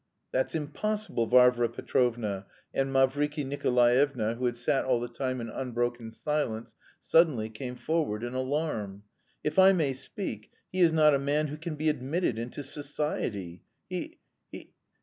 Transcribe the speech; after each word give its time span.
"That's 0.31 0.55
impossible, 0.55 1.27
Varvara 1.27 1.69
Petrovna!" 1.69 2.47
and 2.73 2.91
Mavriky 2.91 3.45
Nikolaevitch, 3.45 4.35
who 4.39 4.47
had 4.47 4.57
sat 4.57 4.83
all 4.83 4.99
the 4.99 5.07
time 5.07 5.39
in 5.39 5.47
unbroken 5.51 6.09
silence, 6.09 6.73
suddenly 7.03 7.51
came 7.51 7.75
forward 7.75 8.23
in 8.23 8.33
alarm. 8.33 9.03
"If 9.43 9.59
I 9.59 9.73
may 9.73 9.93
speak, 9.93 10.49
he 10.71 10.81
is 10.81 10.91
not 10.91 11.13
a 11.13 11.19
man 11.19 11.49
who 11.49 11.57
can 11.57 11.75
be 11.75 11.87
admitted 11.87 12.39
into 12.39 12.63
society. 12.63 13.61
He... 13.89 14.17
he... 14.51 14.71